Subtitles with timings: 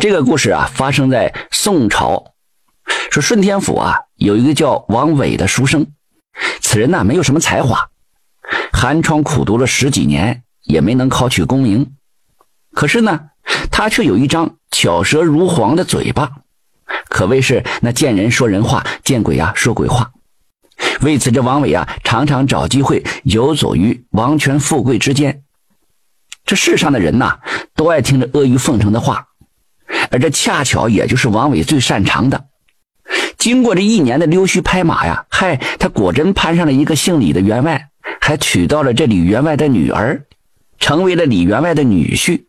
[0.00, 2.32] 这个故事啊，发生在宋朝。
[3.10, 5.88] 说顺天府啊，有一个叫王伟的书生，
[6.60, 7.88] 此人呢没有什么才华，
[8.72, 11.94] 寒窗苦读了十几年，也没能考取功名。
[12.72, 13.30] 可是呢，
[13.72, 16.30] 他却有一张巧舌如簧的嘴巴，
[17.08, 20.12] 可谓是那见人说人话，见鬼啊说鬼话。
[21.00, 25.42] 为此，这王伟啊，常常找机会游走于王权富贵之间。
[26.44, 27.40] 这世上的人呐，
[27.74, 29.27] 都爱听着阿谀奉承的话。
[30.10, 32.46] 而这恰巧也就是王伟最擅长的。
[33.36, 37.88] 经过这一年的溜须拍马呀，嗨，他果真攀上了一个姓李的员外，
[38.20, 40.22] 还娶到了这李员外的女儿，
[40.78, 42.42] 成为了李员外的女婿，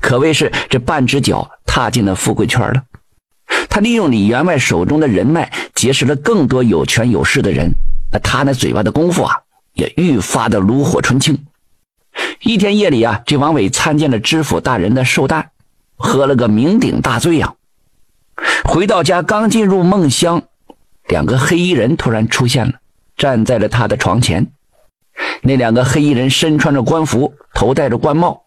[0.00, 2.84] 可谓是这半只脚踏进了富贵圈了。
[3.68, 7.72] 他利用李员外手中的人脉，结识了更多有权有势的人。
[8.12, 9.36] 那他那嘴巴的功夫啊，
[9.74, 11.44] 也愈发的炉火纯青。
[12.40, 15.50] 一天夜里啊，这王伟参见了知府大人的寿诞。
[15.96, 17.54] 喝了个酩酊大醉呀！
[18.64, 20.42] 回到家，刚进入梦乡，
[21.08, 22.74] 两个黑衣人突然出现了，
[23.16, 24.46] 站在了他的床前。
[25.42, 28.42] 那两个黑衣人身穿着官服，头戴着官帽，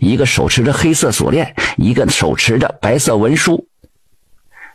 [0.00, 3.66] 一个手持着黑色锁链，一个手持着白色文书。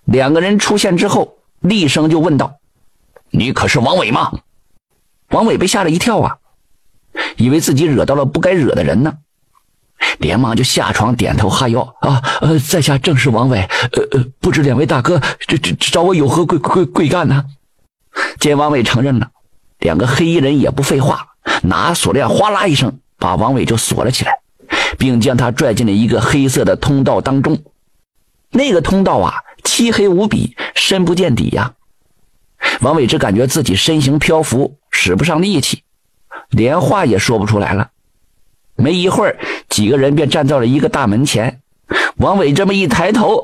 [0.06, 2.58] 两个人出现之后，厉声就问道
[3.30, 4.32] ：“你可是王伟吗？”
[5.30, 6.38] 王伟被吓了一跳啊，
[7.36, 9.18] 以为自己惹到了不该惹的人呢。
[10.20, 13.60] 连忙就下床点头哈腰啊，呃，在下正是王伟，
[13.92, 17.46] 呃呃，不知两位大哥这这找我有何贵贵贵干呢？
[18.40, 19.30] 见王伟承认了，
[19.80, 21.28] 两个黑衣人也不废话，
[21.64, 24.40] 拿锁链哗啦一声把王伟就锁了起来，
[24.98, 27.62] 并将他拽进了一个黑色的通道当中。
[28.50, 31.74] 那个通道啊，漆黑无比，深不见底呀。
[32.82, 35.84] 王伟只感觉自己身形漂浮，使不上力气，
[36.50, 37.90] 连话也说不出来了。
[38.78, 41.60] 没一会儿，几个人便站到了一个大门前。
[42.18, 43.44] 王伟这么一抬头，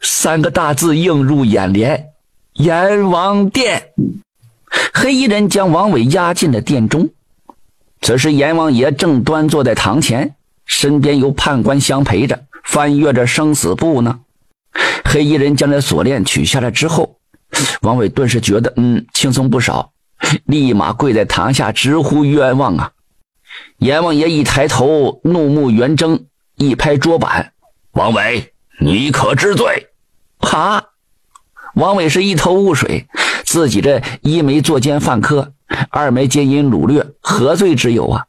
[0.00, 2.06] 三个大字映入眼帘
[2.54, 3.90] ：“阎王殿。”
[4.92, 7.08] 黑衣人将王伟押进了殿中。
[8.00, 10.34] 此时，阎王爷正端坐在堂前，
[10.66, 14.20] 身边有判官相陪着，翻阅着生死簿呢。
[15.04, 17.16] 黑衣人将这锁链取下来之后，
[17.82, 19.90] 王伟顿时觉得，嗯，轻松不少，
[20.44, 22.92] 立马跪在堂下直呼冤枉啊！
[23.78, 26.26] 阎王爷一抬头，怒目圆睁，
[26.56, 27.52] 一拍桌板
[27.92, 29.88] ：“王伟，你可知罪？”
[30.40, 30.82] 哈！
[31.74, 33.06] 王伟是一头雾水，
[33.44, 35.52] 自己这一没作奸犯科，
[35.90, 38.24] 二没奸淫掳掠，何罪之有啊？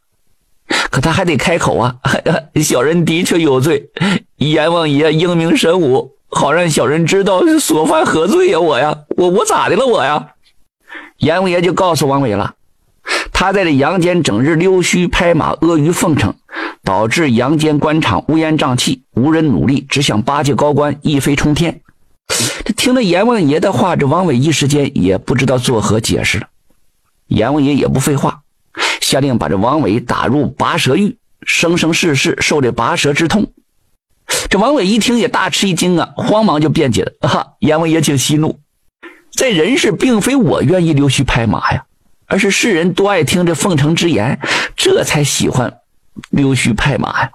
[0.90, 1.96] 可他还得开口啊！
[2.62, 3.90] 小人的确有罪，
[4.36, 8.60] 阎王爷英明神武，好让小人知道所犯何罪呀！
[8.60, 9.84] 我呀，我我咋的了？
[9.86, 10.34] 我呀！
[11.18, 12.54] 阎王爷就告诉王伟了。
[13.32, 16.34] 他在这阳间整日溜须拍马、阿谀奉承，
[16.84, 21.80] 导致阳间官场乌烟瘴气，无人努力，只想巴结高官，一飞冲天。
[22.64, 26.48] 这听了阎王爷的话，这王伟一时间也不知道作何解释了。
[27.26, 28.42] 阎王爷也不废话，
[29.00, 33.52] 下令把这王伟打入拔舌狱，生生世世受这拔舌之痛。
[34.48, 38.60] 这王伟一听也大吃一惊啊，慌忙就辩解了：“啊，阎王爷请息怒，
[39.32, 41.84] 在人世并非我愿意溜须拍马呀。”
[42.30, 44.38] 而是世人多爱听这奉承之言，
[44.76, 45.78] 这才喜欢
[46.30, 47.30] 溜须拍马呀。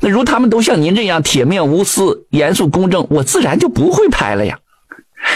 [0.00, 4.58] 那如他们都像您这样铁面无私、严肃公正，我自然就不会拍了呀。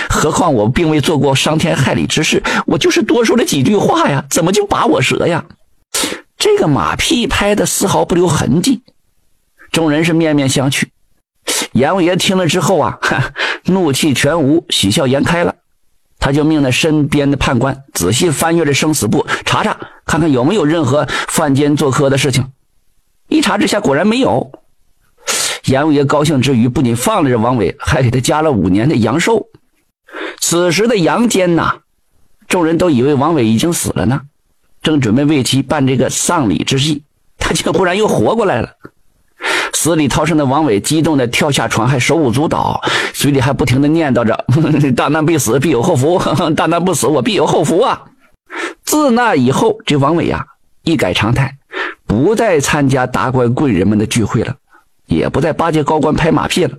[0.08, 5.44] 何况我并未做过伤天害理之事，我就是多说了几句话呀，怎么就把我折呀？
[6.36, 8.82] 这个马屁拍的丝毫不留痕迹，
[9.70, 10.84] 众人是面面相觑。
[11.72, 12.98] 阎王爷听了之后啊，
[13.66, 15.54] 怒气全无，喜笑颜开了。
[16.20, 22.52] 他就命那身边的判官仔细翻阅着生死簿，查查看看有没有任何犯奸作科的事情。
[23.28, 24.52] 一查之下，果然没有。
[25.64, 29.48] 阎王爷高兴之余，不仅放了这王伟，还给他加了五年的阳寿。
[30.40, 31.80] 此时的阳间呐，
[32.48, 34.22] 众人都以为王伟已经死了呢，
[34.82, 37.02] 正准备为其办这个丧礼之际，
[37.38, 38.70] 他却忽然又活过来了。
[39.72, 42.80] 死里逃生的王伟激动地跳下床，还手舞足蹈，
[43.12, 44.44] 嘴里还不停地念叨着
[44.94, 46.18] ：“大难必死，必有后福；
[46.54, 48.02] 大难不死，我必有后福啊！”
[48.84, 50.44] 自那以后，这王伟呀，
[50.82, 51.56] 一改常态，
[52.06, 54.56] 不再参加达官贵人们的聚会了，
[55.06, 56.76] 也不再巴结高官拍马屁了，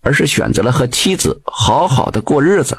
[0.00, 2.78] 而是选择了和妻子好好的过日子。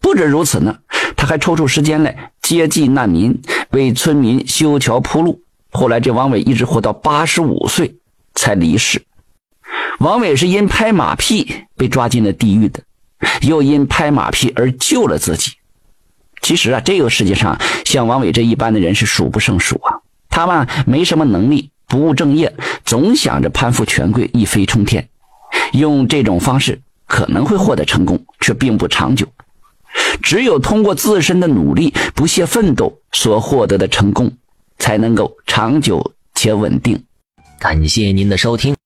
[0.00, 0.76] 不止如此呢，
[1.16, 3.40] 他还抽出时间来接济难民，
[3.70, 5.40] 为村民修桥铺路。
[5.70, 7.96] 后来，这王伟一直活到八十五岁。
[8.34, 9.02] 才离世。
[9.98, 12.82] 王伟是因拍马屁被抓进了地狱的，
[13.42, 15.52] 又因拍马屁而救了自己。
[16.40, 20.00] 其实啊，这个世界上像王伟这一般的人是数不胜数啊。
[20.28, 22.52] 他们没什么能力，不务正业，
[22.84, 25.08] 总想着攀附权贵，一飞冲天。
[25.72, 29.26] 用这种方式可能会获得成功，却并不长久。
[30.22, 34.32] 只有通过自身的努力、不懈奋斗所获得的成功，
[34.78, 37.04] 才能够长久且稳定。
[37.62, 38.81] 感谢您的收听。